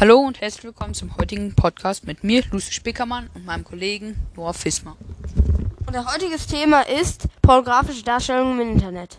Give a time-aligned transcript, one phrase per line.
[0.00, 4.54] Hallo und herzlich willkommen zum heutigen Podcast mit mir, Lucy Spickermann und meinem Kollegen Noah
[4.54, 4.96] Fismer.
[5.86, 9.18] Unser heutiges Thema ist pornografische Darstellungen im Internet.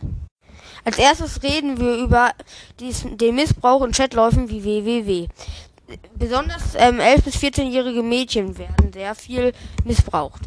[0.83, 2.31] Als erstes reden wir über
[2.79, 5.28] dies, den Missbrauch in Chatläufen wie www.
[6.15, 9.54] Besonders ähm, 11- bis 14-jährige Mädchen werden sehr viel
[9.86, 10.41] missbraucht.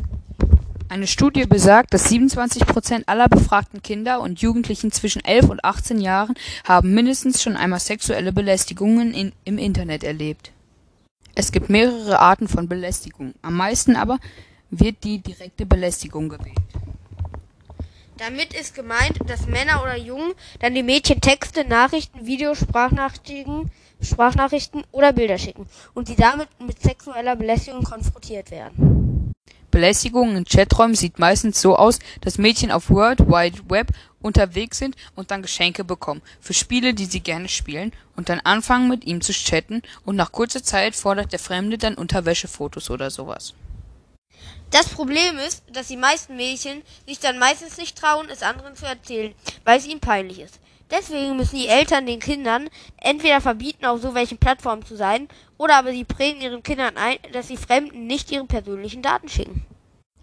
[0.95, 6.01] Eine Studie besagt, dass 27 Prozent aller befragten Kinder und Jugendlichen zwischen 11 und 18
[6.01, 10.53] Jahren haben mindestens schon einmal sexuelle Belästigungen im Internet erlebt.
[11.35, 13.35] Es gibt mehrere Arten von Belästigung.
[13.43, 14.21] Am meisten aber
[14.71, 16.55] wird die direkte Belästigung gewählt.
[18.17, 23.69] Damit ist gemeint, dass Männer oder Jungen dann die Mädchen Texte, Nachrichten, Videos, Sprachnachrichten,
[24.01, 29.04] Sprachnachrichten oder Bilder schicken und sie damit mit sexueller Belästigung konfrontiert werden.
[29.75, 33.89] Belästigung in Chaträumen sieht meistens so aus, dass Mädchen auf World Wide Web
[34.21, 38.89] unterwegs sind und dann Geschenke bekommen für Spiele, die sie gerne spielen und dann anfangen
[38.89, 43.55] mit ihm zu chatten und nach kurzer Zeit fordert der Fremde dann Unterwäschefotos oder sowas.
[44.71, 48.87] Das Problem ist, dass die meisten Mädchen sich dann meistens nicht trauen, es anderen zu
[48.87, 49.35] erzählen,
[49.65, 50.61] weil es ihnen peinlich ist.
[50.91, 52.69] Deswegen müssen die Eltern den Kindern
[52.99, 57.19] entweder verbieten, auf so welchen Plattformen zu sein, oder aber sie prägen ihren Kindern ein,
[57.33, 59.65] dass sie Fremden nicht ihre persönlichen Daten schicken.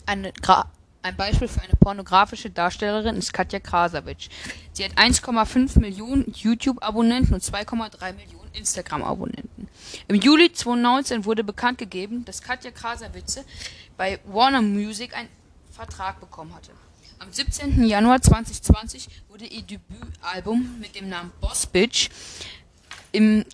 [0.06, 0.72] Eine Gra
[1.04, 4.30] ein Beispiel für eine pornografische Darstellerin ist Katja Krasavitsch.
[4.72, 9.68] Sie hat 1,5 Millionen YouTube-Abonnenten und 2,3 Millionen Instagram-Abonnenten.
[10.08, 13.46] Im Juli 2019 wurde bekannt gegeben, dass Katja Krasavitze
[13.98, 15.30] bei Warner Music einen
[15.72, 16.72] Vertrag bekommen hatte.
[17.22, 17.84] Am 17.
[17.84, 22.10] Januar 2020 wurde ihr Debütalbum mit dem Namen Boss Bitch
[23.12, 23.46] im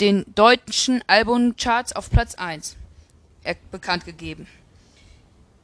[0.00, 2.76] den deutschen Albumcharts auf Platz 1
[3.70, 4.46] bekannt gegeben.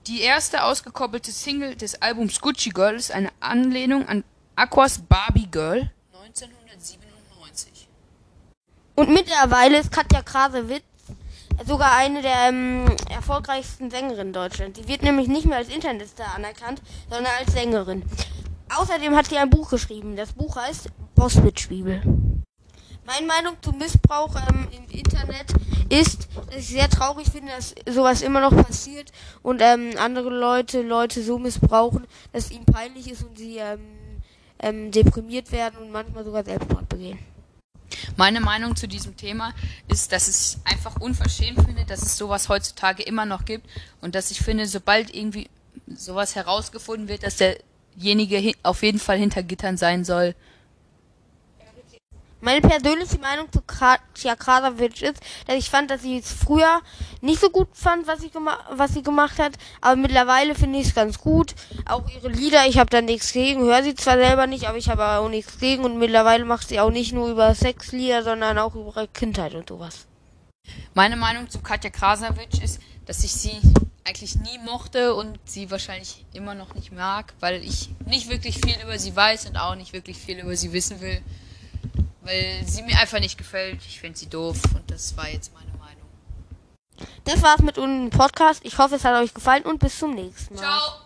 [0.07, 5.91] Die erste ausgekoppelte Single des Albums Gucci Girl ist eine Anlehnung an Aquas Barbie Girl
[6.15, 7.87] 1997.
[8.95, 10.85] Und mittlerweile ist Katja Krasewitz
[11.65, 14.79] sogar eine der ähm, erfolgreichsten Sängerinnen Deutschlands.
[14.79, 18.05] Sie wird nämlich nicht mehr als Internetstar anerkannt, sondern als Sängerin.
[18.77, 20.17] Außerdem hat sie ein Buch geschrieben.
[20.17, 22.03] Das Buch heißt Bosswitch Bibel.
[23.07, 25.47] Meine Meinung zum Missbrauch ähm, im Internet
[25.89, 30.83] ist, dass ich sehr traurig finde, dass sowas immer noch passiert und ähm, andere Leute
[30.83, 33.81] Leute so missbrauchen, dass es ihnen peinlich ist und sie ähm,
[34.59, 37.21] ähm, deprimiert werden und manchmal sogar Selbstmord begehen.
[38.17, 39.55] Meine Meinung zu diesem Thema
[39.89, 43.67] ist, dass ich einfach unverschämt finde, dass es sowas heutzutage immer noch gibt
[44.01, 45.49] und dass ich finde, sobald irgendwie
[45.87, 50.35] sowas herausgefunden wird, dass derjenige auf jeden Fall hinter Gittern sein soll.
[52.47, 55.19] Meine persönliche Meinung zu Katja Krasavitsch ist,
[55.49, 56.81] dass ich fand, dass sie es früher
[57.21, 58.31] nicht so gut fand, was sie,
[58.71, 61.57] was sie gemacht hat, aber mittlerweile finde ich es ganz gut.
[61.87, 64.89] Auch ihre Lieder, ich habe da nichts gegen, höre sie zwar selber nicht, aber ich
[64.89, 68.77] habe auch nichts gegen und mittlerweile macht sie auch nicht nur über Sexlieder, sondern auch
[68.77, 70.07] über ihre Kindheit und sowas.
[70.95, 73.61] Meine Meinung zu Katja Krasavitsch ist, dass ich sie
[74.05, 78.77] eigentlich nie mochte und sie wahrscheinlich immer noch nicht mag, weil ich nicht wirklich viel
[78.85, 81.21] über sie weiß und auch nicht wirklich viel über sie wissen will
[82.27, 83.81] weil sie mir einfach nicht gefällt.
[83.87, 86.07] Ich finde sie doof und das war jetzt meine Meinung.
[87.25, 88.61] Das war's mit unserem Podcast.
[88.65, 90.61] Ich hoffe, es hat euch gefallen und bis zum nächsten Mal.
[90.61, 91.06] Ciao.